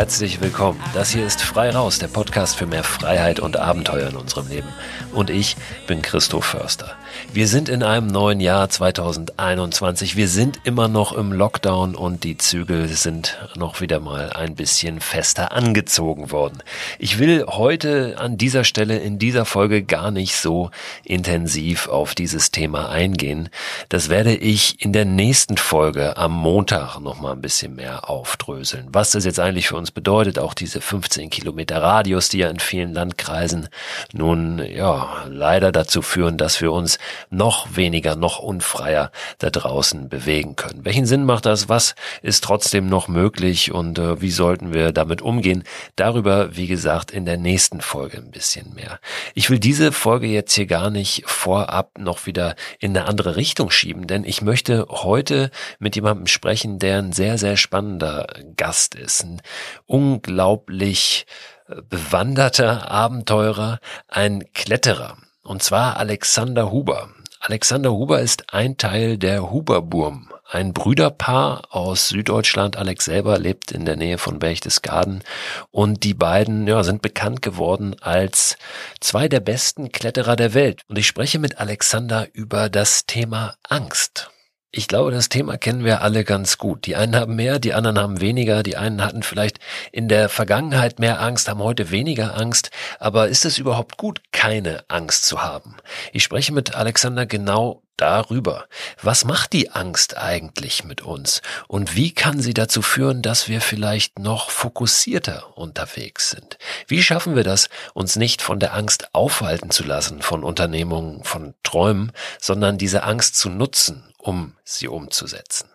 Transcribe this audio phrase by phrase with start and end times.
[0.00, 0.80] Herzlich willkommen.
[0.94, 4.68] Das hier ist Frei Raus, der Podcast für mehr Freiheit und Abenteuer in unserem Leben.
[5.12, 5.56] Und ich
[5.86, 6.96] bin Christoph Förster.
[7.34, 10.16] Wir sind in einem neuen Jahr 2021.
[10.16, 15.00] Wir sind immer noch im Lockdown und die Zügel sind noch wieder mal ein bisschen
[15.00, 16.62] fester angezogen worden.
[16.98, 20.70] Ich will heute an dieser Stelle in dieser Folge gar nicht so
[21.04, 23.50] intensiv auf dieses Thema eingehen.
[23.90, 28.88] Das werde ich in der nächsten Folge am Montag noch mal ein bisschen mehr aufdröseln.
[28.92, 32.60] Was das jetzt eigentlich für uns bedeutet, auch diese 15 Kilometer Radius, die ja in
[32.60, 33.68] vielen Landkreisen
[34.12, 36.98] nun ja leider dazu führen, dass wir uns
[37.30, 40.84] noch weniger, noch unfreier da draußen bewegen können.
[40.84, 41.68] Welchen Sinn macht das?
[41.68, 45.64] Was ist trotzdem noch möglich und äh, wie sollten wir damit umgehen?
[45.96, 49.00] Darüber, wie gesagt, in der nächsten Folge ein bisschen mehr.
[49.34, 53.70] Ich will diese Folge jetzt hier gar nicht vorab noch wieder in eine andere Richtung
[53.70, 59.24] schieben, denn ich möchte heute mit jemandem sprechen, der ein sehr, sehr spannender Gast ist.
[59.24, 59.42] Ein
[59.90, 61.26] unglaublich
[61.68, 65.16] äh, bewanderter Abenteurer, ein Kletterer.
[65.42, 67.10] Und zwar Alexander Huber.
[67.40, 72.76] Alexander Huber ist ein Teil der Huberburm, ein Brüderpaar aus Süddeutschland.
[72.76, 75.24] Alex selber lebt in der Nähe von Berchtesgaden
[75.70, 78.58] und die beiden ja, sind bekannt geworden als
[79.00, 80.82] zwei der besten Kletterer der Welt.
[80.88, 84.30] Und ich spreche mit Alexander über das Thema Angst.
[84.72, 86.86] Ich glaube, das Thema kennen wir alle ganz gut.
[86.86, 88.62] Die einen haben mehr, die anderen haben weniger.
[88.62, 89.58] Die einen hatten vielleicht
[89.90, 92.70] in der Vergangenheit mehr Angst, haben heute weniger Angst.
[93.00, 95.74] Aber ist es überhaupt gut, keine Angst zu haben?
[96.12, 98.66] Ich spreche mit Alexander genau darüber.
[99.02, 101.42] Was macht die Angst eigentlich mit uns?
[101.68, 106.58] Und wie kann sie dazu führen, dass wir vielleicht noch fokussierter unterwegs sind?
[106.86, 111.54] Wie schaffen wir das, uns nicht von der Angst aufhalten zu lassen, von Unternehmungen, von
[111.62, 115.68] Träumen, sondern diese Angst zu nutzen, um sie umzusetzen.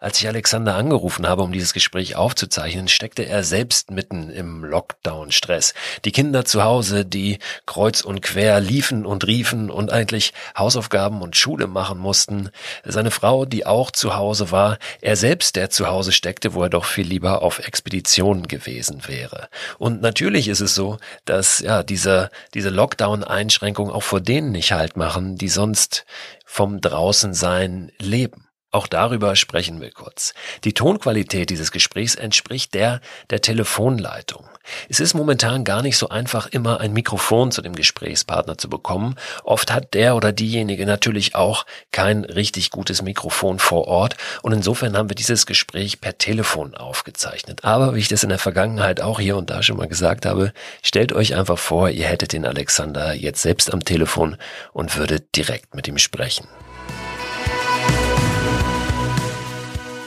[0.00, 5.74] Als ich Alexander angerufen habe, um dieses Gespräch aufzuzeichnen, steckte er selbst mitten im Lockdown-Stress.
[6.04, 11.34] Die Kinder zu Hause, die kreuz und quer liefen und riefen und eigentlich Hausaufgaben und
[11.34, 12.50] Schule machen mussten.
[12.84, 14.78] Seine Frau, die auch zu Hause war.
[15.00, 19.48] Er selbst, der zu Hause steckte, wo er doch viel lieber auf Expeditionen gewesen wäre.
[19.78, 24.96] Und natürlich ist es so, dass ja diese, diese Lockdown-Einschränkungen auch vor denen nicht halt
[24.96, 26.06] machen, die sonst
[26.44, 28.47] vom Draußensein leben.
[28.70, 30.34] Auch darüber sprechen wir kurz.
[30.64, 34.44] Die Tonqualität dieses Gesprächs entspricht der der Telefonleitung.
[34.90, 39.14] Es ist momentan gar nicht so einfach, immer ein Mikrofon zu dem Gesprächspartner zu bekommen.
[39.42, 44.98] Oft hat der oder diejenige natürlich auch kein richtig gutes Mikrofon vor Ort und insofern
[44.98, 47.64] haben wir dieses Gespräch per Telefon aufgezeichnet.
[47.64, 50.52] Aber wie ich das in der Vergangenheit auch hier und da schon mal gesagt habe,
[50.82, 54.36] stellt euch einfach vor, ihr hättet den Alexander jetzt selbst am Telefon
[54.74, 56.46] und würdet direkt mit ihm sprechen.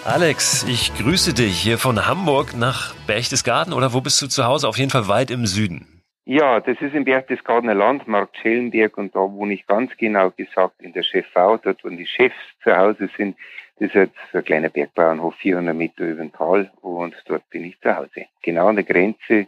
[0.04, 4.68] Alex, ich grüße dich hier von Hamburg nach Berchtesgaden oder wo bist du zu Hause?
[4.68, 6.02] Auf jeden Fall weit im Süden.
[6.26, 10.82] Ja, das ist im Berchtesgadener Land, Markt Schellenberg und da wohne ich ganz genau gesagt
[10.82, 13.38] in der Chefau, dort wo die Chefs zu Hause sind.
[13.78, 17.80] Das ist jetzt ein kleiner Bergbauernhof, 400 Meter über dem Tal und dort bin ich
[17.80, 18.26] zu Hause.
[18.42, 19.46] Genau an der Grenze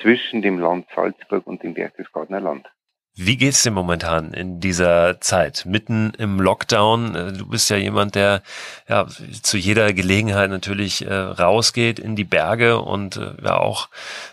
[0.00, 2.68] zwischen dem Land Salzburg und dem Berchtesgadener Land.
[3.14, 5.66] Wie geht's dir momentan in dieser Zeit?
[5.66, 7.14] Mitten im Lockdown.
[7.14, 8.42] Äh, du bist ja jemand, der
[8.88, 13.90] ja zu jeder Gelegenheit natürlich äh, rausgeht in die Berge und äh, ja auch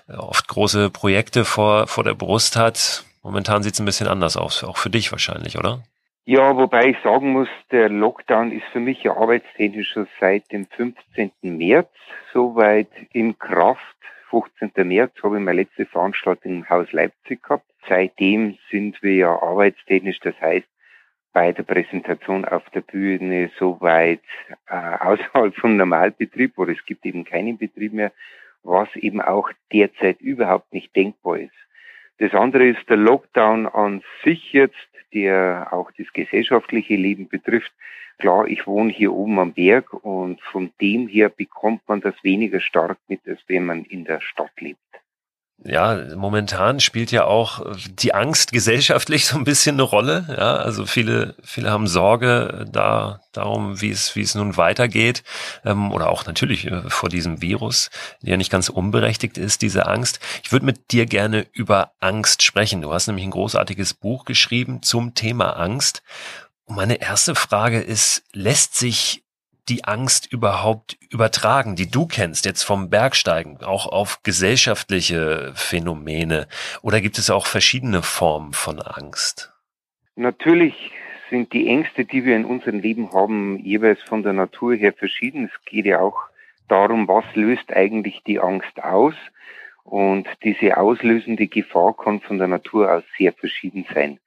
[0.08, 3.04] äh, oft große Projekte vor, vor der Brust hat.
[3.22, 5.84] Momentan sieht's ein bisschen anders aus, auch für dich wahrscheinlich, oder?
[6.24, 10.68] Ja, wobei ich sagen muss, der Lockdown ist für mich ja arbeitstechnisch schon seit dem
[10.68, 11.32] 15.
[11.42, 11.90] März
[12.32, 13.82] soweit in Kraft.
[14.30, 14.72] 15.
[14.88, 17.66] März habe ich meine letzte Veranstaltung im Haus Leipzig gehabt.
[17.88, 20.68] Seitdem sind wir ja arbeitstechnisch, das heißt,
[21.34, 24.22] bei der Präsentation auf der Bühne so weit
[24.68, 28.12] äh, außerhalb vom Normalbetrieb oder es gibt eben keinen Betrieb mehr,
[28.64, 31.54] was eben auch derzeit überhaupt nicht denkbar ist.
[32.20, 34.76] Das andere ist der Lockdown an sich jetzt,
[35.14, 37.72] der auch das gesellschaftliche Leben betrifft.
[38.20, 42.60] Klar, ich wohne hier oben am Berg und von dem her bekommt man das weniger
[42.60, 44.80] stark mit, als wenn man in der Stadt lebt.
[45.66, 50.26] Ja, momentan spielt ja auch die Angst gesellschaftlich so ein bisschen eine Rolle.
[50.30, 55.24] Ja, also viele, viele haben Sorge da darum, wie es, wie es nun weitergeht,
[55.66, 57.90] ähm, oder auch natürlich äh, vor diesem Virus,
[58.22, 60.20] der ja nicht ganz unberechtigt ist, diese Angst.
[60.44, 62.82] Ich würde mit dir gerne über Angst sprechen.
[62.82, 66.04] Du hast nämlich ein großartiges Buch geschrieben zum Thema Angst.
[66.66, 69.24] Und meine erste Frage ist, lässt sich
[69.70, 76.48] die Angst überhaupt übertragen, die du kennst, jetzt vom Bergsteigen, auch auf gesellschaftliche Phänomene?
[76.82, 79.54] Oder gibt es auch verschiedene Formen von Angst?
[80.16, 80.92] Natürlich
[81.30, 85.46] sind die Ängste, die wir in unserem Leben haben, jeweils von der Natur her verschieden.
[85.46, 86.18] Es geht ja auch
[86.68, 89.14] darum, was löst eigentlich die Angst aus.
[89.84, 94.20] Und diese auslösende Gefahr kann von der Natur aus sehr verschieden sein.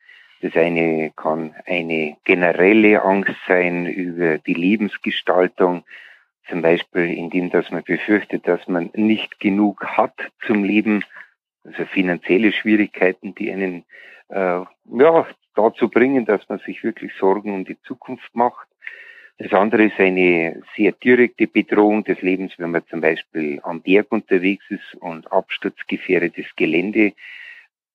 [0.43, 5.85] Das eine kann eine generelle Angst sein über die Lebensgestaltung,
[6.49, 11.05] zum Beispiel indem, dass man befürchtet, dass man nicht genug hat zum Leben,
[11.63, 13.85] also finanzielle Schwierigkeiten, die einen
[14.31, 14.63] äh,
[14.99, 18.67] ja, dazu bringen, dass man sich wirklich Sorgen um die Zukunft macht.
[19.39, 24.11] Das andere ist eine sehr direkte Bedrohung des Lebens, wenn man zum Beispiel am Berg
[24.11, 27.13] unterwegs ist und absturzgefährdetes Gelände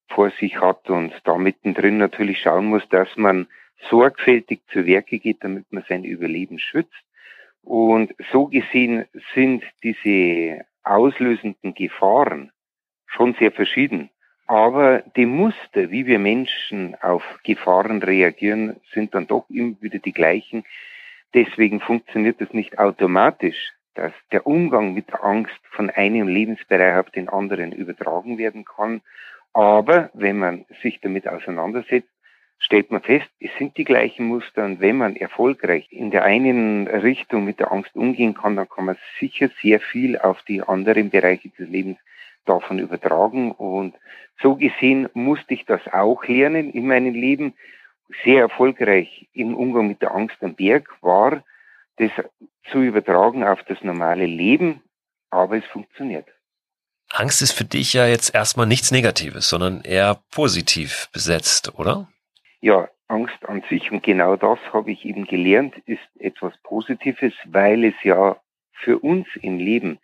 [0.10, 3.48] vor sich hat und da mittendrin natürlich schauen muss, dass man
[3.90, 7.04] sorgfältig zu Werke geht, damit man sein Überleben schützt.
[7.64, 9.06] Und so gesehen
[9.36, 12.52] sind diese auslösenden Gefahren
[13.06, 14.10] schon sehr verschieden.
[14.48, 20.14] Aber die Muster, wie wir Menschen auf Gefahren reagieren, sind dann doch immer wieder die
[20.14, 20.64] gleichen.
[21.34, 27.28] Deswegen funktioniert es nicht automatisch, dass der Umgang mit Angst von einem Lebensbereich auf den
[27.28, 29.02] anderen übertragen werden kann.
[29.54, 32.10] Aber wenn man sich damit auseinandersetzt,
[32.60, 36.88] stellt man fest, es sind die gleichen Muster und wenn man erfolgreich in der einen
[36.88, 41.10] Richtung mit der Angst umgehen kann, dann kann man sicher sehr viel auf die anderen
[41.10, 41.98] Bereiche des Lebens
[42.46, 43.96] davon übertragen und
[44.42, 47.54] so gesehen musste ich das auch lernen in meinem Leben.
[48.24, 51.44] Sehr erfolgreich im Umgang mit der Angst am Berg war,
[51.98, 52.12] das
[52.72, 54.82] zu übertragen auf das normale Leben,
[55.30, 56.28] aber es funktioniert.
[57.10, 62.08] Angst ist für dich ja jetzt erstmal nichts Negatives, sondern eher positiv besetzt, oder?
[62.62, 67.86] Ja, Angst an sich und genau das habe ich eben gelernt, ist etwas Positives, weil
[67.86, 68.38] es ja
[68.74, 70.00] für uns im Leben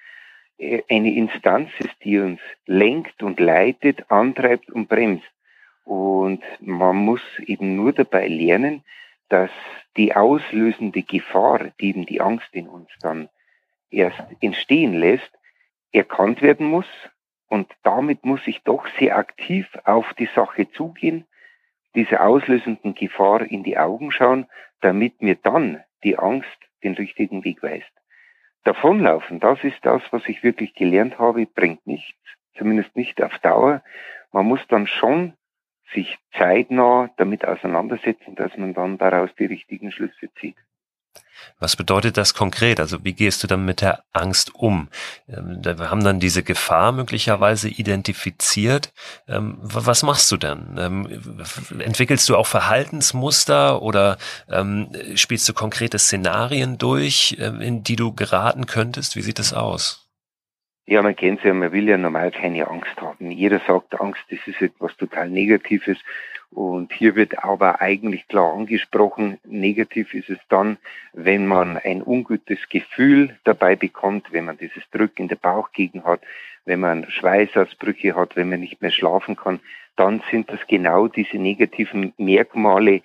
[0.57, 5.27] äh, eine Instanz ist, die uns lenkt und leitet, antreibt und bremst.
[5.83, 8.83] Und man muss eben nur dabei lernen,
[9.27, 9.51] dass
[9.97, 13.29] die auslösende Gefahr, die eben die Angst in uns dann
[13.89, 15.29] erst entstehen lässt,
[15.93, 16.87] erkannt werden muss.
[17.47, 21.25] Und damit muss ich doch sehr aktiv auf die Sache zugehen,
[21.95, 24.47] dieser auslösenden Gefahr in die Augen schauen,
[24.81, 27.91] damit mir dann die Angst den richtigen Weg weist.
[28.63, 32.17] Davonlaufen, das ist das, was ich wirklich gelernt habe, bringt nichts,
[32.57, 33.83] zumindest nicht auf Dauer.
[34.31, 35.33] Man muss dann schon
[35.93, 40.57] sich zeitnah damit auseinandersetzen, dass man dann daraus die richtigen Schlüsse zieht.
[41.59, 42.79] Was bedeutet das konkret?
[42.79, 44.89] Also wie gehst du dann mit der Angst um?
[45.29, 48.91] Ähm, wir haben dann diese Gefahr möglicherweise identifiziert.
[49.27, 50.77] Ähm, was machst du dann?
[50.77, 51.21] Ähm,
[51.79, 54.17] entwickelst du auch Verhaltensmuster oder
[55.15, 59.15] spielst du konkrete Szenarien durch, in die du geraten könntest?
[59.15, 60.03] Wie sieht das aus?
[60.85, 63.31] Ja, man kennt es ja, man will ja normal keine Angst haben.
[63.31, 65.97] Jeder sagt, Angst, das ist etwas total Negatives.
[66.53, 70.77] Und hier wird aber eigentlich klar angesprochen, negativ ist es dann,
[71.13, 76.21] wenn man ein ungutes Gefühl dabei bekommt, wenn man dieses Drück in der Bauchgegend hat,
[76.65, 79.61] wenn man Schweißausbrüche hat, wenn man nicht mehr schlafen kann,
[79.95, 83.01] dann sind das genau diese negativen Merkmale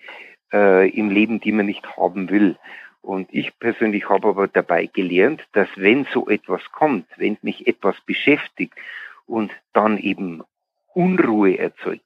[0.53, 2.57] äh, im Leben, die man nicht haben will.
[3.01, 7.97] Und ich persönlich habe aber dabei gelernt, dass wenn so etwas kommt, wenn mich etwas
[8.03, 8.75] beschäftigt
[9.27, 10.43] und dann eben
[10.93, 12.03] Unruhe erzeugt,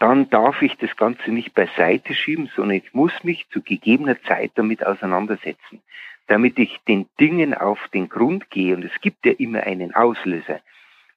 [0.00, 4.52] dann darf ich das Ganze nicht beiseite schieben, sondern ich muss mich zu gegebener Zeit
[4.54, 5.82] damit auseinandersetzen,
[6.26, 8.74] damit ich den Dingen auf den Grund gehe.
[8.74, 10.60] Und es gibt ja immer einen Auslöser,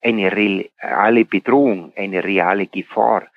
[0.04, 3.28] eine reale Bedrohung, eine reale Gefahr.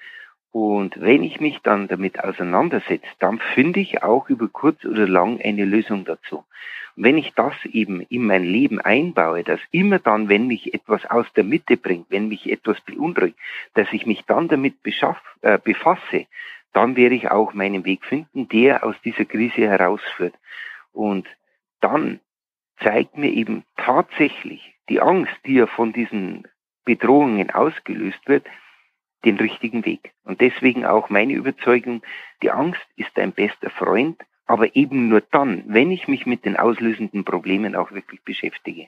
[0.59, 5.39] Und wenn ich mich dann damit auseinandersetze, dann finde ich auch über kurz oder lang
[5.39, 6.47] eine Lösung dazu.
[6.97, 11.05] Und wenn ich das eben in mein Leben einbaue, dass immer dann, wenn mich etwas
[11.11, 13.37] aus der Mitte bringt, wenn mich etwas beunruhigt,
[13.75, 16.25] dass ich mich dann damit beschaff, äh, befasse,
[16.73, 20.37] dann werde ich auch meinen Weg finden, der aus dieser Krise herausführt.
[20.95, 21.29] Und
[21.83, 22.19] dann
[22.83, 26.49] zeigt mir eben tatsächlich die Angst, die ja von diesen
[26.87, 28.47] Bedrohungen ausgelöst wird,
[29.27, 30.13] den richtigen Weg.
[30.25, 32.03] Und deswegen auch meine Überzeugung,
[32.43, 36.57] die Angst ist dein bester Freund, aber eben nur dann, wenn ich mich mit den
[36.57, 38.87] auslösenden Problemen auch wirklich beschäftige.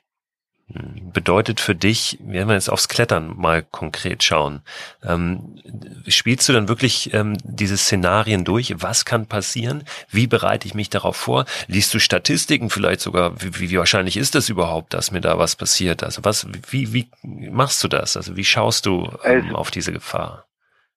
[0.70, 4.60] Bedeutet für dich, wenn wir jetzt aufs Klettern mal konkret schauen,
[5.02, 5.58] ähm,
[6.06, 8.74] spielst du dann wirklich ähm, diese Szenarien durch?
[8.76, 9.84] Was kann passieren?
[10.10, 11.46] Wie bereite ich mich darauf vor?
[11.68, 13.40] Liest du Statistiken vielleicht sogar?
[13.40, 16.04] Wie, wie wahrscheinlich ist das überhaupt, dass mir da was passiert?
[16.04, 18.18] Also was, wie, wie machst du das?
[18.18, 20.44] Also wie schaust du ähm, also, auf diese Gefahr?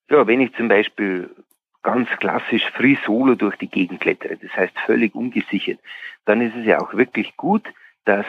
[0.09, 1.29] Ja, wenn ich zum Beispiel
[1.81, 5.79] ganz klassisch free solo durch die Gegend klettere, das heißt völlig ungesichert,
[6.25, 7.63] dann ist es ja auch wirklich gut,
[8.03, 8.25] dass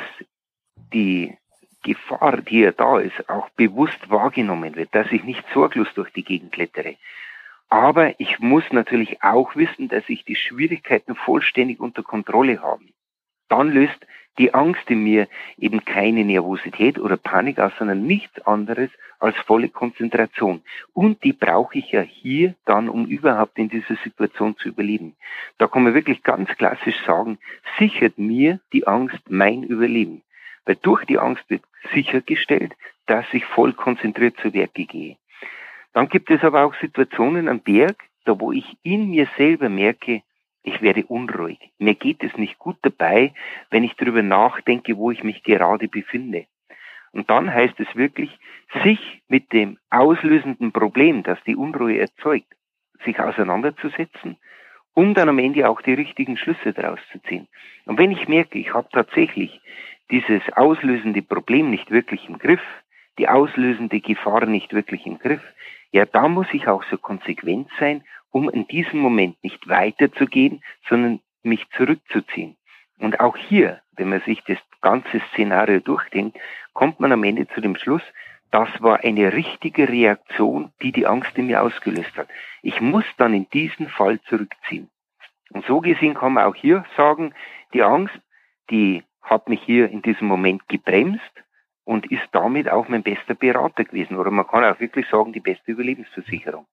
[0.92, 1.37] die
[1.82, 6.25] Gefahr, die ja da ist, auch bewusst wahrgenommen wird, dass ich nicht sorglos durch die
[6.25, 6.96] Gegend klettere.
[7.68, 12.84] Aber ich muss natürlich auch wissen, dass ich die Schwierigkeiten vollständig unter Kontrolle habe.
[13.49, 14.06] Dann löst
[14.38, 19.68] die Angst in mir eben keine Nervosität oder Panik aus, sondern nichts anderes als volle
[19.68, 20.62] Konzentration.
[20.92, 25.16] Und die brauche ich ja hier dann, um überhaupt in dieser Situation zu überleben.
[25.58, 27.38] Da kann man wirklich ganz klassisch sagen,
[27.78, 30.22] sichert mir die Angst mein Überleben.
[30.64, 32.75] Weil durch die Angst wird sichergestellt,
[33.07, 35.16] dass ich voll konzentriert zu Werke gehe.
[35.92, 40.23] Dann gibt es aber auch Situationen am Berg, da wo ich in mir selber merke,
[40.62, 41.59] ich werde unruhig.
[41.78, 43.35] Mir geht es nicht gut dabei,
[43.71, 46.47] wenn ich darüber nachdenke, wo ich mich gerade befinde.
[47.11, 48.31] Und dann heißt es wirklich,
[48.83, 52.54] sich mit dem auslösenden Problem, das die Unruhe erzeugt,
[53.04, 54.38] sich auseinanderzusetzen,
[54.95, 57.49] um dann am Ende auch die richtigen Schlüsse daraus zu ziehen.
[57.85, 59.61] Und wenn ich merke, ich habe tatsächlich
[60.12, 62.61] dieses auslösende Problem nicht wirklich im Griff,
[63.19, 65.42] die auslösende Gefahr nicht wirklich im Griff,
[65.90, 71.21] ja, da muss ich auch so konsequent sein, um in diesem Moment nicht weiterzugehen, sondern
[71.42, 72.57] mich zurückzuziehen.
[72.99, 76.38] Und auch hier, wenn man sich das ganze Szenario durchdenkt,
[76.73, 78.02] kommt man am Ende zu dem Schluss,
[78.50, 82.28] das war eine richtige Reaktion, die die Angst in mir ausgelöst hat.
[82.62, 84.90] Ich muss dann in diesen Fall zurückziehen.
[85.50, 87.35] Und so gesehen kann man auch hier sagen,
[87.73, 88.14] die Angst,
[88.71, 91.21] die hat mich hier in diesem Moment gebremst
[91.85, 94.17] und ist damit auch mein bester Berater gewesen.
[94.17, 96.67] Oder man kann auch wirklich sagen, die beste Überlebensversicherung.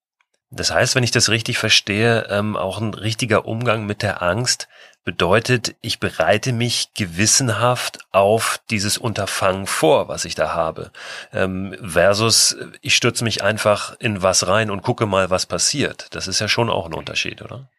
[0.52, 4.68] Das heißt, wenn ich das richtig verstehe, ähm, auch ein richtiger Umgang mit der Angst
[5.04, 10.92] bedeutet, ich bereite mich gewissenhaft auf dieses Unterfangen vor, was ich da habe,
[11.34, 16.08] ähm, versus ich stürze mich einfach in was rein und gucke mal, was passiert.
[16.16, 17.70] Das ist ja schon auch ein Unterschied, oder?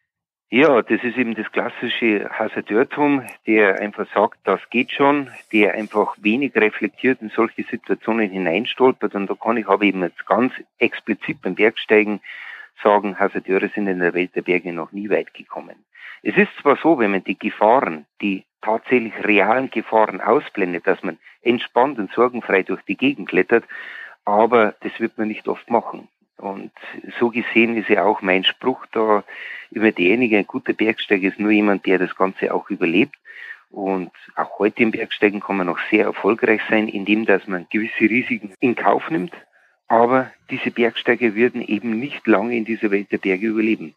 [0.53, 6.17] Ja, das ist eben das klassische Hasardeurtum, der einfach sagt, das geht schon, der einfach
[6.19, 9.15] wenig reflektiert in solche Situationen hineinstolpert.
[9.15, 12.19] Und da kann ich aber eben jetzt ganz explizit beim Bergsteigen
[12.83, 15.85] sagen, Hasardeure sind in der Welt der Berge noch nie weit gekommen.
[16.21, 21.17] Es ist zwar so, wenn man die Gefahren, die tatsächlich realen Gefahren ausblendet, dass man
[21.43, 23.63] entspannt und sorgenfrei durch die Gegend klettert,
[24.25, 26.09] aber das wird man nicht oft machen.
[26.41, 26.71] Und
[27.19, 29.23] so gesehen ist ja auch mein Spruch da
[29.69, 33.15] über derjenige, ein guter Bergsteiger ist nur jemand, der das Ganze auch überlebt.
[33.69, 38.01] Und auch heute im Bergsteigen kann man noch sehr erfolgreich sein, indem dass man gewisse
[38.01, 39.33] Risiken in Kauf nimmt.
[39.87, 43.93] Aber diese Bergsteiger würden eben nicht lange in dieser Welt der Berge überleben.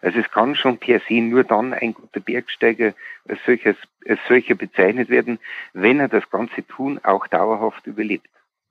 [0.00, 2.94] Also es kann schon per se nur dann ein guter Bergsteiger
[3.28, 3.76] als, solches,
[4.06, 5.40] als solcher bezeichnet werden,
[5.72, 8.28] wenn er das ganze Tun auch dauerhaft überlebt.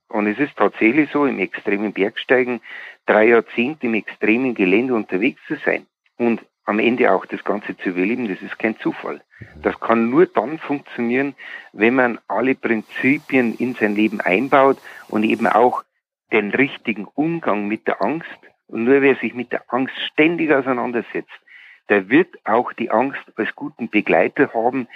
[0.09, 2.61] Und es ist tatsächlich so, im extremen Bergsteigen
[3.05, 5.85] drei Jahrzehnte im extremen Gelände unterwegs zu sein
[6.17, 9.21] und am Ende auch das Ganze zu überleben, das ist kein Zufall.
[9.61, 11.33] Das kann nur dann funktionieren,
[11.71, 15.83] wenn man alle Prinzipien in sein Leben einbaut und eben auch
[16.33, 18.27] den richtigen Umgang mit der Angst.
[18.67, 21.31] Und nur wer sich mit der Angst ständig auseinandersetzt,
[21.87, 24.89] der wird auch die Angst als guten Begleiter haben,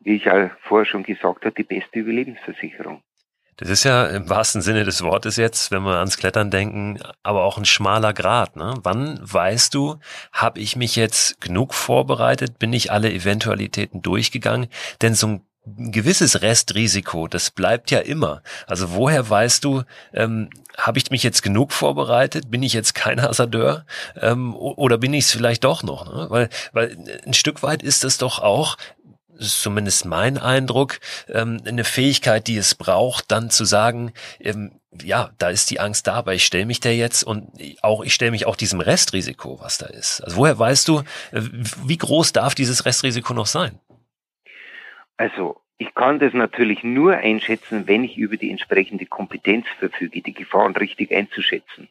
[0.00, 3.02] wie ich ja vorher schon gesagt habe, die beste Überlebensversicherung.
[3.58, 7.44] Das ist ja im wahrsten Sinne des Wortes jetzt, wenn wir ans Klettern denken, aber
[7.44, 8.56] auch ein schmaler Grad.
[8.56, 8.74] Ne?
[8.82, 9.96] Wann weißt du,
[10.32, 12.58] habe ich mich jetzt genug vorbereitet?
[12.58, 14.66] Bin ich alle Eventualitäten durchgegangen?
[15.00, 18.42] Denn so ein gewisses Restrisiko, das bleibt ja immer.
[18.66, 19.82] Also woher weißt du,
[20.12, 22.50] ähm, habe ich mich jetzt genug vorbereitet?
[22.50, 23.84] Bin ich jetzt kein Hasardeur?
[24.20, 26.06] Ähm, oder bin ich es vielleicht doch noch?
[26.06, 26.26] Ne?
[26.28, 26.96] Weil, weil
[27.26, 28.76] ein Stück weit ist es doch auch,
[29.36, 34.80] das ist zumindest mein Eindruck, ähm, eine Fähigkeit, die es braucht, dann zu sagen, ähm,
[35.02, 37.50] ja, da ist die Angst da, aber ich stelle mich der jetzt und
[37.82, 40.22] auch ich stelle mich auch diesem Restrisiko, was da ist.
[40.22, 41.00] Also woher weißt du,
[41.32, 41.42] äh,
[41.84, 43.78] wie groß darf dieses Restrisiko noch sein?
[45.16, 50.32] Also ich kann das natürlich nur einschätzen, wenn ich über die entsprechende Kompetenz verfüge, die
[50.32, 51.88] Gefahren richtig einzuschätzen.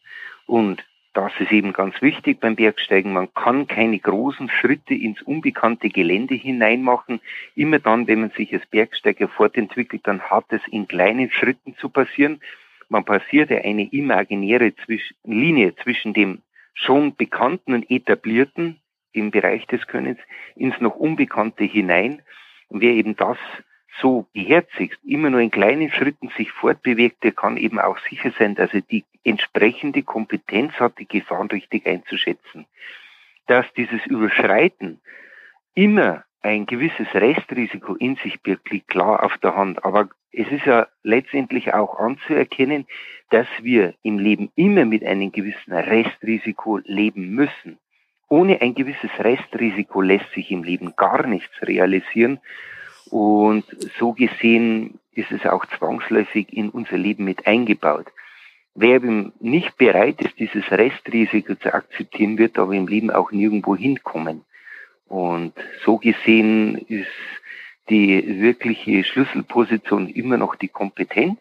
[0.48, 0.84] Und
[1.16, 3.14] das ist eben ganz wichtig beim Bergsteigen.
[3.14, 7.22] Man kann keine großen Schritte ins unbekannte Gelände hinein machen.
[7.56, 11.88] Immer dann, wenn man sich als Bergsteiger fortentwickelt, dann hat es in kleinen Schritten zu
[11.88, 12.42] passieren.
[12.90, 14.74] Man passiert ja eine imaginäre
[15.24, 16.42] Linie zwischen dem
[16.74, 18.82] schon Bekannten und Etablierten
[19.14, 20.20] im Bereich des Könnens
[20.58, 22.22] ins noch Unbekannte hinein.
[22.68, 23.38] Und wer eben das
[24.02, 28.56] so beherzigt, immer nur in kleinen Schritten sich fortbewegt, der kann eben auch sicher sein,
[28.56, 32.66] dass er die entsprechende Kompetenz hat, die Gefahren richtig einzuschätzen.
[33.48, 35.00] Dass dieses Überschreiten
[35.74, 39.84] immer ein gewisses Restrisiko in sich birgt, liegt klar auf der Hand.
[39.84, 42.86] Aber es ist ja letztendlich auch anzuerkennen,
[43.30, 47.80] dass wir im Leben immer mit einem gewissen Restrisiko leben müssen.
[48.28, 52.40] Ohne ein gewisses Restrisiko lässt sich im Leben gar nichts realisieren.
[53.16, 53.64] Und
[53.98, 58.08] so gesehen ist es auch zwangsläufig in unser Leben mit eingebaut.
[58.74, 63.78] Wer eben nicht bereit ist, dieses Restrisiko zu akzeptieren, wird aber im Leben auch nirgendwo
[63.78, 64.44] hinkommen.
[65.08, 65.54] Und
[65.86, 67.08] so gesehen ist
[67.88, 71.40] die wirkliche Schlüsselposition immer noch die Kompetenz,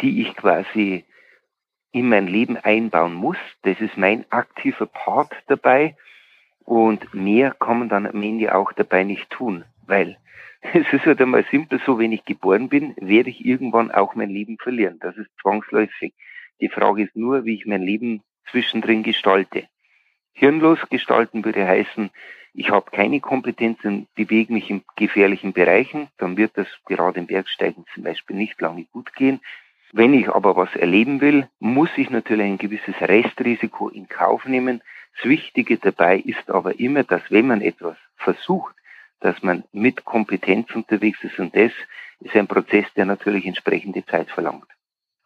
[0.00, 1.02] die ich quasi
[1.90, 3.38] in mein Leben einbauen muss.
[3.62, 5.96] Das ist mein aktiver Part dabei.
[6.60, 10.18] Und mehr kann man dann am Ende auch dabei nicht tun, weil
[10.72, 14.30] es ist halt einmal simpel so, wenn ich geboren bin, werde ich irgendwann auch mein
[14.30, 14.98] Leben verlieren.
[15.00, 16.14] Das ist zwangsläufig.
[16.60, 19.64] Die Frage ist nur, wie ich mein Leben zwischendrin gestalte.
[20.32, 22.10] Hirnlos gestalten würde heißen,
[22.54, 27.26] ich habe keine Kompetenz und bewege mich in gefährlichen Bereichen, dann wird das gerade im
[27.26, 29.40] Bergsteigen zum Beispiel nicht lange gut gehen.
[29.92, 34.82] Wenn ich aber was erleben will, muss ich natürlich ein gewisses Restrisiko in Kauf nehmen.
[35.16, 38.74] Das Wichtige dabei ist aber immer, dass wenn man etwas versucht,
[39.20, 41.72] dass man mit Kompetenz unterwegs ist und das
[42.20, 44.66] ist ein Prozess, der natürlich entsprechende Zeit verlangt.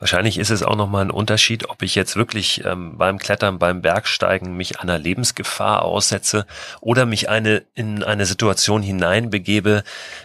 [0.00, 3.82] Wahrscheinlich ist es auch nochmal ein Unterschied, ob ich jetzt wirklich ähm, beim Klettern, beim
[3.82, 6.46] Bergsteigen mich einer Lebensgefahr aussetze
[6.80, 9.82] oder mich eine in eine Situation hineinbegebe,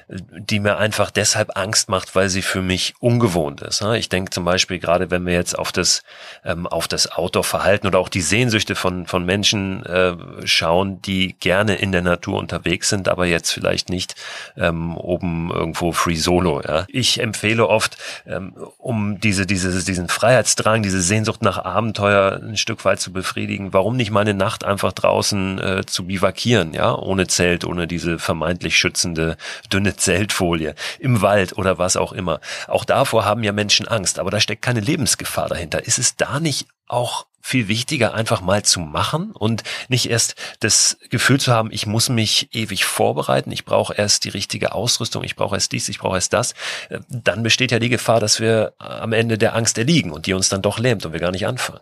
[0.10, 3.82] die mir einfach deshalb Angst macht, weil sie für mich ungewohnt ist.
[3.82, 3.98] Ne?
[3.98, 6.04] Ich denke zum Beispiel gerade, wenn wir jetzt auf das
[6.46, 10.16] ähm, auf das Outdoor-Verhalten oder auch die Sehnsüchte von von Menschen äh,
[10.46, 14.16] schauen, die gerne in der Natur unterwegs sind, aber jetzt vielleicht nicht
[14.56, 16.62] ähm, oben irgendwo Free Solo.
[16.62, 16.86] Ja?
[16.90, 22.58] Ich empfehle oft, ähm, um diese diese dieses, diesen Freiheitsdrang, diese Sehnsucht nach Abenteuer ein
[22.58, 23.74] Stück weit zu befriedigen.
[23.74, 28.20] Warum nicht mal eine Nacht einfach draußen äh, zu bivakieren, ja, ohne Zelt, ohne diese
[28.20, 29.38] vermeintlich schützende
[29.72, 32.40] dünne Zeltfolie im Wald oder was auch immer.
[32.68, 35.86] Auch davor haben ja Menschen Angst, aber da steckt keine Lebensgefahr dahinter.
[35.86, 40.98] Ist es da nicht auch viel wichtiger, einfach mal zu machen und nicht erst das
[41.10, 45.36] Gefühl zu haben, ich muss mich ewig vorbereiten, ich brauche erst die richtige Ausrüstung, ich
[45.36, 46.54] brauche erst dies, ich brauche erst das.
[46.90, 50.34] Äh, dann besteht ja die Gefahr, dass wir am Ende der Angst erliegen und die
[50.34, 51.82] uns dann doch lähmt und wir gar nicht anfangen.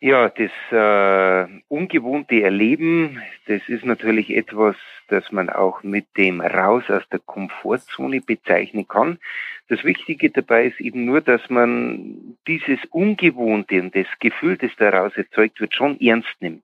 [0.00, 4.76] Ja, das äh, ungewohnte Erleben, das ist natürlich etwas,
[5.08, 9.18] das man auch mit dem Raus aus der Komfortzone bezeichnen kann.
[9.68, 15.16] Das Wichtige dabei ist eben nur, dass man dieses Ungewohnte und das Gefühl, das daraus
[15.16, 16.62] erzeugt wird, schon ernst nimmt.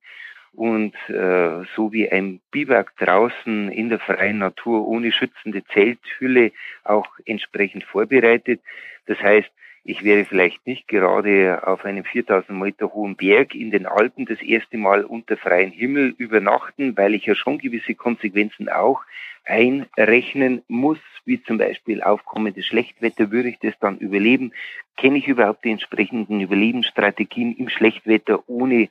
[0.52, 6.52] Und äh, so wie ein Biwak draußen in der freien Natur ohne schützende Zelthülle
[6.84, 8.60] auch entsprechend vorbereitet.
[9.06, 9.50] Das heißt,
[9.84, 14.40] ich werde vielleicht nicht gerade auf einem 4000 Meter hohen Berg in den Alpen das
[14.40, 19.02] erste Mal unter freiem Himmel übernachten, weil ich ja schon gewisse Konsequenzen auch
[19.44, 24.52] einrechnen muss, wie zum Beispiel aufkommendes Schlechtwetter, würde ich das dann überleben?
[24.96, 28.88] Kenne ich überhaupt die entsprechenden Überlebensstrategien im Schlechtwetter ohne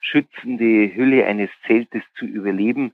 [0.00, 2.92] schützende Hülle eines Zeltes zu überleben?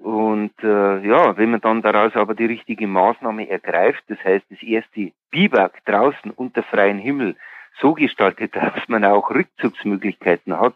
[0.00, 4.62] Und äh, ja, wenn man dann daraus aber die richtige Maßnahme ergreift, das heißt das
[4.62, 7.36] erste Biwak draußen unter freiem Himmel
[7.80, 10.74] so gestaltet, dass man auch Rückzugsmöglichkeiten hat,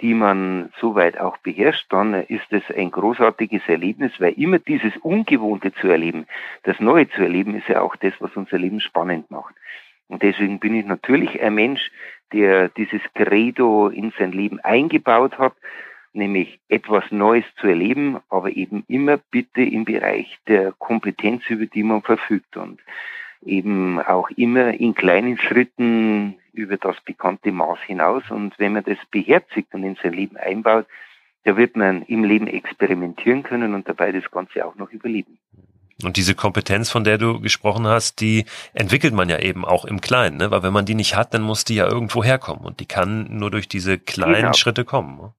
[0.00, 5.72] die man soweit auch beherrscht, dann ist es ein großartiges Erlebnis, weil immer dieses Ungewohnte
[5.74, 6.26] zu erleben,
[6.62, 9.56] das Neue zu erleben, ist ja auch das, was unser Leben spannend macht.
[10.06, 11.90] Und deswegen bin ich natürlich ein Mensch,
[12.32, 15.54] der dieses Credo in sein Leben eingebaut hat,
[16.12, 21.82] nämlich etwas Neues zu erleben, aber eben immer bitte im Bereich der Kompetenz, über die
[21.82, 22.80] man verfügt und
[23.44, 28.22] eben auch immer in kleinen Schritten über das bekannte Maß hinaus.
[28.30, 30.86] Und wenn man das beherzigt und in sein Leben einbaut,
[31.44, 35.38] da wird man im Leben experimentieren können und dabei das Ganze auch noch überleben.
[36.04, 38.44] Und diese Kompetenz, von der du gesprochen hast, die
[38.74, 40.50] entwickelt man ja eben auch im Kleinen, ne?
[40.50, 43.26] weil wenn man die nicht hat, dann muss die ja irgendwo herkommen und die kann
[43.30, 44.52] nur durch diese kleinen genau.
[44.52, 45.16] Schritte kommen.
[45.16, 45.32] Ne?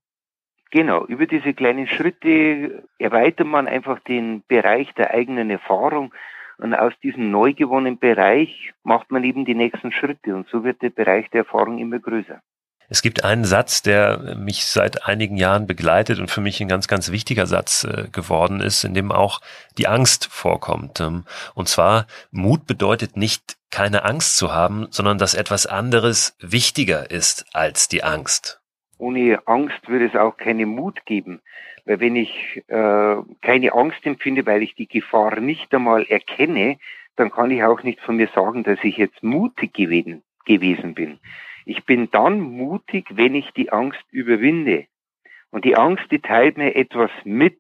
[0.74, 6.12] Genau, über diese kleinen Schritte erweitert man einfach den Bereich der eigenen Erfahrung
[6.58, 10.82] und aus diesem neu gewonnenen Bereich macht man eben die nächsten Schritte und so wird
[10.82, 12.42] der Bereich der Erfahrung immer größer.
[12.90, 16.88] Es gibt einen Satz, der mich seit einigen Jahren begleitet und für mich ein ganz,
[16.88, 19.42] ganz wichtiger Satz äh, geworden ist, in dem auch
[19.78, 21.00] die Angst vorkommt.
[21.02, 27.12] Ähm, und zwar, Mut bedeutet nicht, keine Angst zu haben, sondern dass etwas anderes wichtiger
[27.12, 28.62] ist als die Angst.
[29.04, 31.42] Ohne Angst würde es auch keinen Mut geben.
[31.84, 36.78] Weil wenn ich äh, keine Angst empfinde, weil ich die Gefahr nicht einmal erkenne,
[37.18, 41.20] dann kann ich auch nicht von mir sagen, dass ich jetzt mutig gewesen, gewesen bin.
[41.66, 44.86] Ich bin dann mutig, wenn ich die Angst überwinde.
[45.52, 47.60] Und die Angst, die teilt mir etwas mit,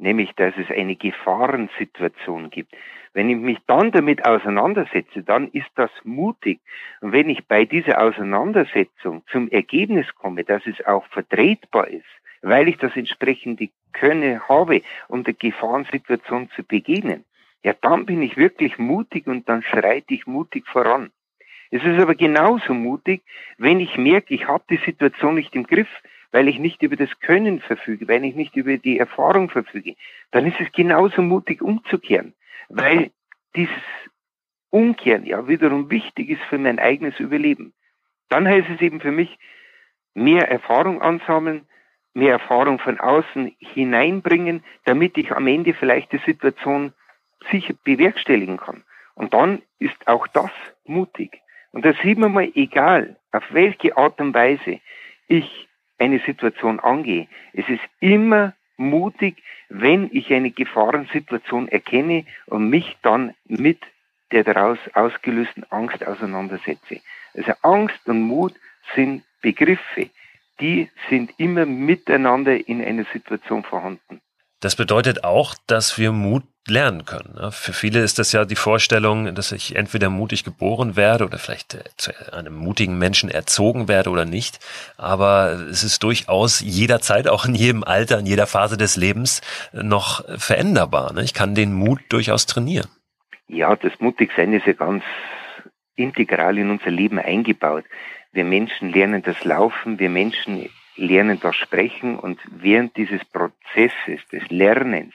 [0.00, 2.74] nämlich dass es eine Gefahrensituation gibt.
[3.12, 6.60] Wenn ich mich dann damit auseinandersetze, dann ist das mutig.
[7.00, 12.06] Und wenn ich bei dieser Auseinandersetzung zum Ergebnis komme, dass es auch vertretbar ist,
[12.42, 17.24] weil ich das entsprechende Könne habe, um der Gefahrensituation zu begegnen,
[17.62, 21.10] ja, dann bin ich wirklich mutig und dann schreite ich mutig voran.
[21.70, 23.22] Es ist aber genauso mutig,
[23.58, 25.88] wenn ich merke, ich habe die Situation nicht im Griff,
[26.32, 29.96] weil ich nicht über das Können verfüge, weil ich nicht über die Erfahrung verfüge,
[30.30, 32.34] dann ist es genauso mutig umzukehren.
[32.68, 33.10] weil
[33.56, 33.74] dieses
[34.70, 37.72] Umkehren ja wiederum wichtig ist für mein eigenes Überleben.
[38.28, 39.38] Dann heißt es eben für mich,
[40.14, 41.66] mehr Erfahrung ansammeln,
[42.14, 46.92] mehr Erfahrung von außen hineinbringen, damit ich am Ende vielleicht die Situation
[47.50, 48.84] sicher bewerkstelligen kann.
[49.14, 50.50] Und dann ist auch das
[50.84, 51.40] mutig.
[51.72, 54.80] Und da sieht man mal, egal auf welche Art und Weise
[55.28, 55.68] ich
[56.00, 63.34] eine Situation angehe, es ist immer mutig, wenn ich eine Gefahrensituation erkenne und mich dann
[63.46, 63.80] mit
[64.32, 67.00] der daraus ausgelösten Angst auseinandersetze.
[67.34, 68.54] Also Angst und Mut
[68.94, 70.10] sind Begriffe,
[70.60, 74.20] die sind immer miteinander in einer Situation vorhanden.
[74.60, 77.34] Das bedeutet auch, dass wir Mut lernen können.
[77.34, 77.50] Ne?
[77.50, 81.74] Für viele ist das ja die Vorstellung, dass ich entweder mutig geboren werde oder vielleicht
[81.74, 84.60] äh, zu einem mutigen Menschen erzogen werde oder nicht.
[84.98, 89.40] Aber es ist durchaus jederzeit, auch in jedem Alter, in jeder Phase des Lebens
[89.72, 91.14] noch veränderbar.
[91.14, 91.22] Ne?
[91.22, 92.88] Ich kann den Mut durchaus trainieren.
[93.48, 95.02] Ja, das Mutigsein ist ja ganz
[95.96, 97.84] integral in unser Leben eingebaut.
[98.32, 100.68] Wir Menschen lernen das Laufen, wir Menschen
[101.00, 105.14] lernen das Sprechen und während dieses Prozesses des Lernens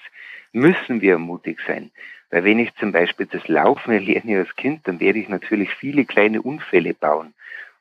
[0.51, 1.91] müssen wir mutig sein.
[2.31, 6.05] Weil wenn ich zum Beispiel das Laufen erlerne als Kind, dann werde ich natürlich viele
[6.05, 7.33] kleine Unfälle bauen.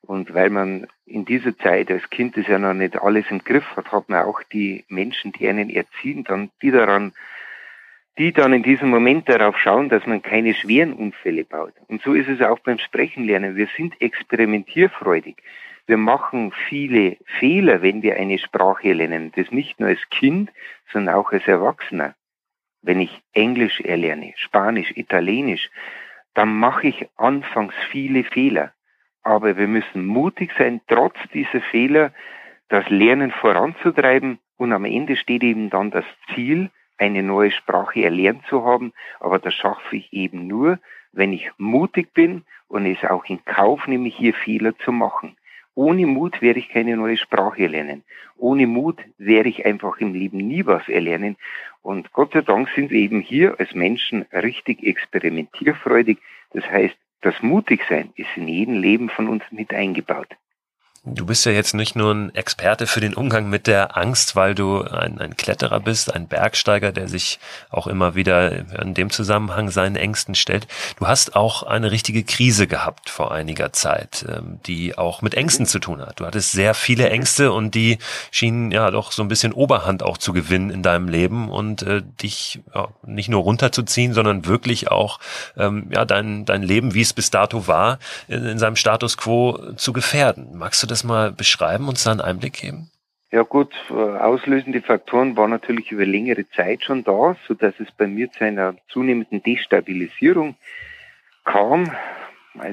[0.02, 3.64] Und weil man in dieser Zeit als Kind das ja noch nicht alles im Griff
[3.74, 7.12] hat, hat man auch die Menschen, die einen erziehen, dann die daran
[8.16, 11.72] die dann in diesem Moment darauf schauen, dass man keine schweren Unfälle baut.
[11.88, 13.56] Und so ist es auch beim Sprechenlernen.
[13.56, 15.36] Wir sind experimentierfreudig.
[15.86, 19.32] Wir machen viele Fehler, wenn wir eine Sprache lernen.
[19.36, 20.50] Das nicht nur als Kind,
[20.92, 22.14] sondern auch als Erwachsener.
[22.80, 25.70] Wenn ich Englisch erlerne, Spanisch, Italienisch,
[26.34, 28.72] dann mache ich anfangs viele Fehler.
[29.22, 32.12] Aber wir müssen mutig sein, trotz dieser Fehler
[32.68, 34.38] das Lernen voranzutreiben.
[34.56, 39.38] Und am Ende steht eben dann das Ziel, eine neue Sprache erlernt zu haben, aber
[39.38, 40.78] das schaffe ich eben nur,
[41.12, 45.36] wenn ich mutig bin und es auch in Kauf nehme, hier Fehler zu machen.
[45.74, 48.04] Ohne Mut werde ich keine neue Sprache lernen.
[48.36, 51.36] Ohne Mut werde ich einfach im Leben nie was erlernen.
[51.82, 56.18] Und Gott sei Dank sind wir eben hier als Menschen richtig experimentierfreudig.
[56.52, 60.28] Das heißt, das Mutigsein ist in jedem Leben von uns mit eingebaut.
[61.06, 64.54] Du bist ja jetzt nicht nur ein Experte für den Umgang mit der Angst, weil
[64.54, 67.38] du ein, ein, Kletterer bist, ein Bergsteiger, der sich
[67.68, 70.66] auch immer wieder in dem Zusammenhang seinen Ängsten stellt.
[70.98, 75.66] Du hast auch eine richtige Krise gehabt vor einiger Zeit, ähm, die auch mit Ängsten
[75.66, 76.20] zu tun hat.
[76.20, 77.98] Du hattest sehr viele Ängste und die
[78.30, 82.00] schienen ja doch so ein bisschen Oberhand auch zu gewinnen in deinem Leben und äh,
[82.22, 85.20] dich ja, nicht nur runterzuziehen, sondern wirklich auch
[85.58, 89.74] ähm, ja dein, dein Leben, wie es bis dato war, in, in seinem Status quo
[89.76, 90.56] zu gefährden.
[90.56, 92.90] Magst du das mal beschreiben, uns da einen Einblick geben?
[93.32, 97.90] Ja gut, äh, auslösende Faktoren waren natürlich über längere Zeit schon da, so dass es
[97.90, 100.54] bei mir zu einer zunehmenden Destabilisierung
[101.44, 101.90] kam.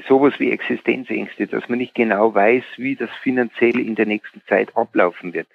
[0.07, 4.77] Sowas wie Existenzängste, dass man nicht genau weiß, wie das finanziell in der nächsten Zeit
[4.77, 5.47] ablaufen wird.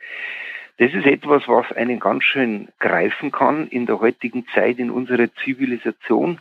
[0.78, 5.32] Das ist etwas, was einen ganz schön greifen kann in der heutigen Zeit in unserer
[5.44, 6.40] Zivilisation.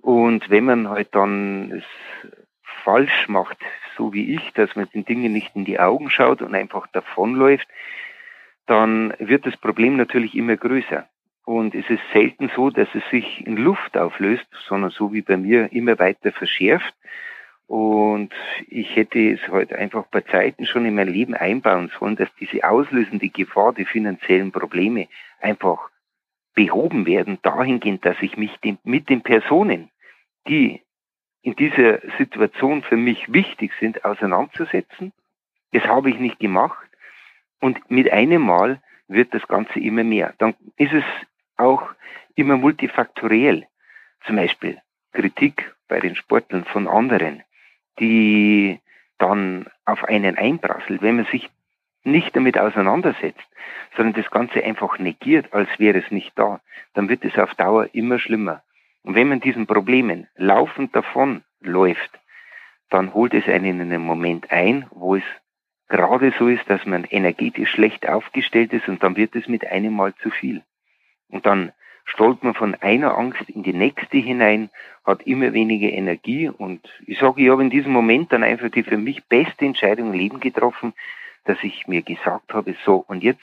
[0.00, 1.84] Und wenn man halt dann es
[2.84, 3.58] falsch macht,
[3.96, 7.66] so wie ich, dass man den Dingen nicht in die Augen schaut und einfach davonläuft,
[8.66, 11.08] dann wird das Problem natürlich immer größer.
[11.44, 15.36] Und es ist selten so, dass es sich in Luft auflöst, sondern so wie bei
[15.36, 16.94] mir immer weiter verschärft.
[17.66, 18.32] Und
[18.68, 22.68] ich hätte es heute einfach bei Zeiten schon in mein Leben einbauen sollen, dass diese
[22.68, 25.08] auslösende Gefahr, die finanziellen Probleme
[25.40, 25.90] einfach
[26.54, 29.90] behoben werden, dahingehend, dass ich mich mit den Personen,
[30.48, 30.82] die
[31.42, 35.12] in dieser Situation für mich wichtig sind, auseinanderzusetzen.
[35.72, 36.88] Das habe ich nicht gemacht.
[37.60, 40.34] Und mit einem Mal wird das Ganze immer mehr.
[40.38, 41.04] Dann ist es
[41.56, 41.90] auch
[42.34, 43.66] immer multifaktoriell.
[44.26, 44.78] Zum Beispiel
[45.12, 47.42] Kritik bei den Sportlern von anderen,
[47.98, 48.78] die
[49.18, 51.50] dann auf einen einprasselt, wenn man sich
[52.04, 53.46] nicht damit auseinandersetzt,
[53.96, 56.60] sondern das Ganze einfach negiert, als wäre es nicht da,
[56.94, 58.62] dann wird es auf Dauer immer schlimmer.
[59.02, 62.10] Und wenn man diesen Problemen laufend davon läuft,
[62.90, 65.22] dann holt es einen in einen Moment ein, wo es
[65.88, 69.94] gerade so ist, dass man energetisch schlecht aufgestellt ist und dann wird es mit einem
[69.94, 70.62] Mal zu viel.
[71.28, 71.72] Und dann
[72.04, 74.70] stolpert man von einer Angst in die nächste hinein,
[75.04, 78.82] hat immer weniger Energie und ich sage, ich habe in diesem Moment dann einfach die
[78.82, 80.92] für mich beste Entscheidung im Leben getroffen,
[81.44, 83.42] dass ich mir gesagt habe, so und jetzt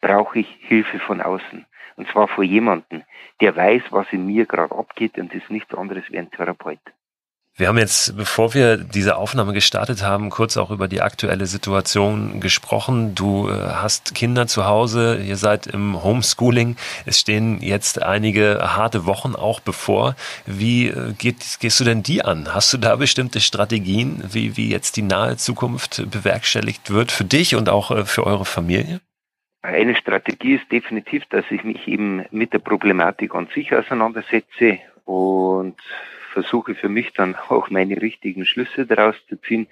[0.00, 1.66] brauche ich Hilfe von außen.
[1.96, 3.02] Und zwar vor jemandem,
[3.40, 6.80] der weiß, was in mir gerade abgeht und ist nichts anderes wie ein Therapeut.
[7.58, 12.38] Wir haben jetzt, bevor wir diese Aufnahme gestartet haben, kurz auch über die aktuelle Situation
[12.38, 13.16] gesprochen.
[13.16, 16.76] Du äh, hast Kinder zu Hause, ihr seid im Homeschooling.
[17.04, 20.14] Es stehen jetzt einige harte Wochen auch bevor.
[20.46, 22.54] Wie äh, geht, gehst du denn die an?
[22.54, 27.56] Hast du da bestimmte Strategien, wie, wie jetzt die nahe Zukunft bewerkstelligt wird für dich
[27.56, 29.00] und auch äh, für eure Familie?
[29.62, 35.76] Eine Strategie ist definitiv, dass ich mich eben mit der Problematik an sich auseinandersetze und
[36.32, 39.66] versuche für mich dann auch meine richtigen Schlüsse daraus zu ziehen.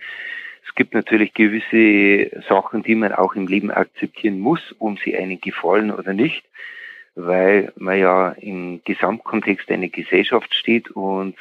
[0.66, 5.40] Es gibt natürlich gewisse Sachen, die man auch im Leben akzeptieren muss, um sie einen
[5.40, 6.44] gefallen oder nicht,
[7.14, 11.36] weil man ja im Gesamtkontext einer Gesellschaft steht und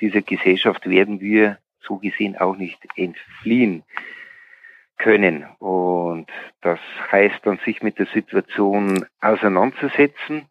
[0.00, 3.84] dieser Gesellschaft werden wir so gesehen auch nicht entfliehen
[5.04, 5.44] können.
[5.58, 6.26] Und
[6.62, 6.80] das
[7.12, 10.48] heißt dann, sich mit der Situation auseinanderzusetzen,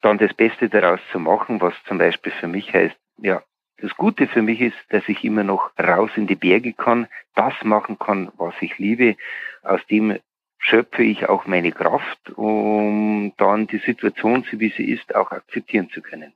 [0.00, 3.42] dann das Beste daraus zu machen, was zum Beispiel für mich heißt, ja,
[3.78, 7.52] das Gute für mich ist, dass ich immer noch raus in die Berge kann, das
[7.62, 9.16] machen kann, was ich liebe.
[9.62, 10.18] Aus dem
[10.58, 15.90] schöpfe ich auch meine Kraft, um dann die Situation, so wie sie ist, auch akzeptieren
[15.90, 16.32] zu können.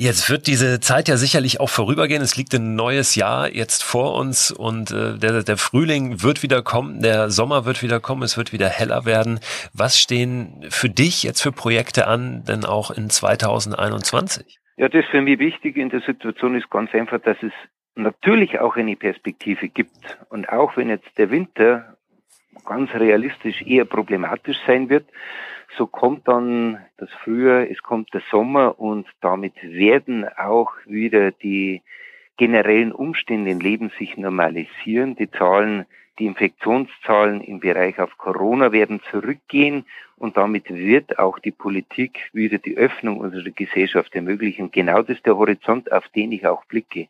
[0.00, 2.22] Jetzt wird diese Zeit ja sicherlich auch vorübergehen.
[2.22, 6.62] Es liegt ein neues Jahr jetzt vor uns und äh, der, der Frühling wird wieder
[6.62, 9.40] kommen, der Sommer wird wieder kommen, es wird wieder heller werden.
[9.74, 14.60] Was stehen für dich jetzt für Projekte an, denn auch in 2021?
[14.76, 17.52] Ja, das für mich wichtig in der Situation ist ganz einfach, dass es
[17.96, 20.16] natürlich auch eine Perspektive gibt.
[20.28, 21.96] Und auch wenn jetzt der Winter
[22.64, 25.06] ganz realistisch eher problematisch sein wird,
[25.76, 31.82] so kommt dann das Frühjahr, es kommt der Sommer und damit werden auch wieder die
[32.36, 35.16] generellen Umstände im Leben sich normalisieren.
[35.16, 35.86] Die Zahlen
[36.18, 39.84] die Infektionszahlen im Bereich auf Corona werden zurückgehen
[40.16, 44.70] und damit wird auch die Politik wieder die Öffnung unserer Gesellschaft ermöglichen.
[44.70, 47.06] Genau das ist der Horizont, auf den ich auch blicke.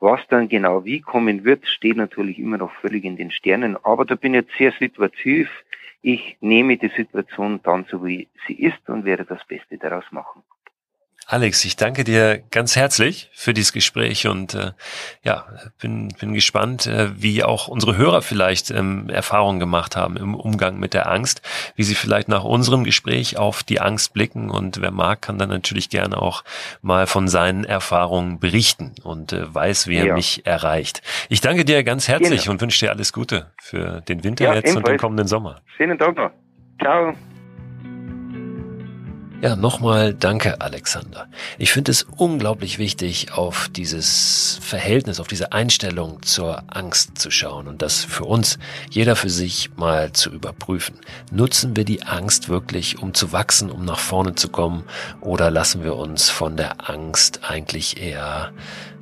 [0.00, 3.76] Was dann genau wie kommen wird, steht natürlich immer noch völlig in den Sternen.
[3.82, 5.50] Aber da bin ich jetzt sehr situativ.
[6.00, 10.42] Ich nehme die Situation dann so, wie sie ist und werde das Beste daraus machen.
[11.30, 14.72] Alex, ich danke dir ganz herzlich für dieses Gespräch und äh,
[15.22, 15.44] ja,
[15.78, 20.78] bin, bin gespannt, äh, wie auch unsere Hörer vielleicht ähm, Erfahrungen gemacht haben im Umgang
[20.78, 21.42] mit der Angst,
[21.76, 25.50] wie sie vielleicht nach unserem Gespräch auf die Angst blicken und wer mag, kann dann
[25.50, 26.44] natürlich gerne auch
[26.80, 30.14] mal von seinen Erfahrungen berichten und äh, weiß, wie er ja.
[30.14, 31.02] mich erreicht.
[31.28, 32.52] Ich danke dir ganz herzlich genau.
[32.52, 34.76] und wünsche dir alles Gute für den Winter ja, jetzt ebenfalls.
[34.76, 35.60] und den kommenden Sommer.
[35.76, 36.30] Schönen Tag noch.
[36.80, 37.12] Ciao.
[39.40, 41.28] Ja, nochmal danke, Alexander.
[41.58, 47.68] Ich finde es unglaublich wichtig, auf dieses Verhältnis, auf diese Einstellung zur Angst zu schauen
[47.68, 48.58] und das für uns,
[48.90, 50.96] jeder für sich mal zu überprüfen.
[51.30, 54.82] Nutzen wir die Angst wirklich, um zu wachsen, um nach vorne zu kommen,
[55.20, 58.50] oder lassen wir uns von der Angst eigentlich eher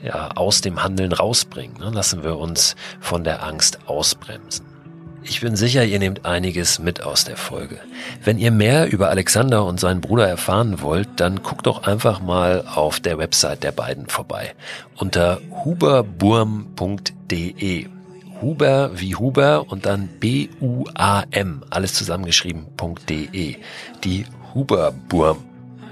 [0.03, 1.79] ja, aus dem Handeln rausbringen?
[1.79, 1.89] Ne?
[1.95, 4.76] Lassen wir uns von der Angst ausbremsen?
[5.29, 7.81] Ich bin sicher, ihr nehmt einiges mit aus der Folge.
[8.23, 12.65] Wenn ihr mehr über Alexander und seinen Bruder erfahren wollt, dann guckt doch einfach mal
[12.67, 14.55] auf der Website der beiden vorbei.
[14.97, 16.67] Unter huberburm.de.
[18.41, 23.57] Huber wie Huber und dann B-U-A-M, alles zusammengeschrieben.de.
[24.05, 25.39] Die Huberburm.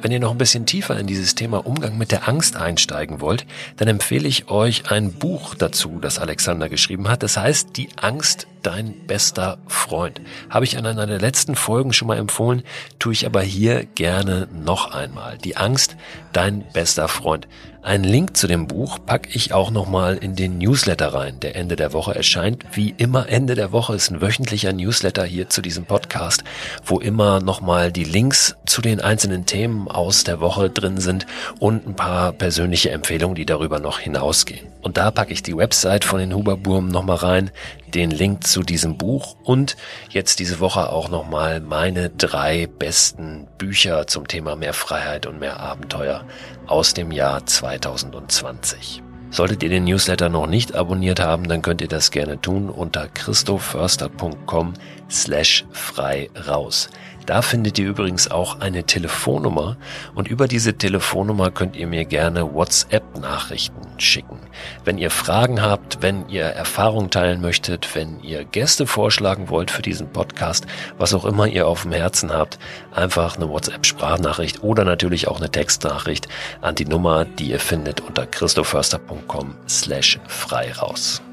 [0.01, 3.47] Wenn ihr noch ein bisschen tiefer in dieses Thema Umgang mit der Angst einsteigen wollt,
[3.79, 7.23] dann empfehle ich euch ein Buch dazu, das Alexander geschrieben hat.
[7.23, 10.21] Das heißt Die Angst dein bester Freund.
[10.51, 12.63] Habe ich in einer der letzten Folgen schon mal empfohlen,
[12.99, 15.39] tue ich aber hier gerne noch einmal.
[15.39, 15.97] Die Angst,
[16.33, 17.47] dein bester Freund.
[17.85, 21.77] Einen Link zu dem Buch packe ich auch nochmal in den Newsletter rein, der Ende
[21.77, 22.65] der Woche erscheint.
[22.73, 26.45] Wie immer Ende der Woche ist ein wöchentlicher Newsletter hier zu diesem Podcast,
[26.87, 31.27] wo immer nochmal die Links zu den einzelnen Themen aus der Woche drin sind
[31.59, 34.67] und ein paar persönliche Empfehlungen, die darüber noch hinausgehen.
[34.81, 37.51] Und da packe ich die Website von den Huberburm nochmal rein,
[37.95, 39.77] den Link zu diesem Buch und
[40.09, 45.61] jetzt diese Woche auch nochmal meine drei besten Bücher zum Thema mehr Freiheit und mehr
[45.61, 46.25] Abenteuer
[46.67, 49.03] aus dem Jahr 2020.
[49.31, 53.09] Solltet ihr den Newsletter noch nicht abonniert haben, dann könnt ihr das gerne tun unter
[53.09, 54.75] christoförster.com
[55.11, 56.89] slash frei raus.
[57.27, 59.77] Da findet ihr übrigens auch eine Telefonnummer
[60.15, 64.39] und über diese Telefonnummer könnt ihr mir gerne WhatsApp-Nachrichten schicken.
[64.85, 69.83] Wenn ihr Fragen habt, wenn ihr Erfahrungen teilen möchtet, wenn ihr Gäste vorschlagen wollt für
[69.83, 70.67] diesen Podcast,
[70.99, 72.59] was auch immer ihr auf dem Herzen habt,
[72.93, 76.29] einfach eine WhatsApp-Sprachnachricht oder natürlich auch eine Textnachricht
[76.61, 81.24] an die Nummer, die ihr findet unter christoförster.com slash frei raus.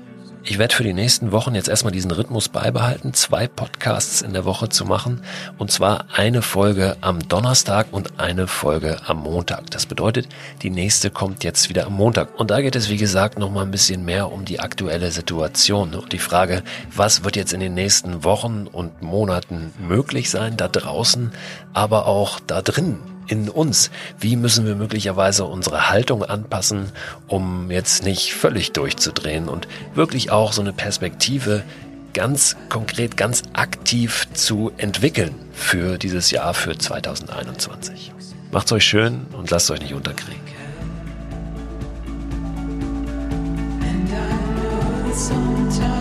[0.44, 4.44] Ich werde für die nächsten Wochen jetzt erstmal diesen Rhythmus beibehalten, zwei Podcasts in der
[4.44, 5.22] Woche zu machen.
[5.60, 9.70] Und zwar eine Folge am Donnerstag und eine Folge am Montag.
[9.70, 10.28] Das bedeutet,
[10.64, 12.40] die nächste kommt jetzt wieder am Montag.
[12.40, 16.12] Und da geht es, wie gesagt, nochmal ein bisschen mehr um die aktuelle Situation und
[16.12, 21.32] die Frage, was wird jetzt in den nächsten Wochen und Monaten möglich sein da draußen,
[21.74, 22.98] aber auch da drin
[23.32, 23.90] in uns.
[24.20, 26.92] Wie müssen wir möglicherweise unsere Haltung anpassen,
[27.28, 31.64] um jetzt nicht völlig durchzudrehen und wirklich auch so eine Perspektive
[32.14, 38.12] ganz konkret, ganz aktiv zu entwickeln für dieses Jahr, für 2021.
[38.52, 40.52] Macht's euch schön und lasst euch nicht unterkriegen.
[45.14, 46.01] sometimes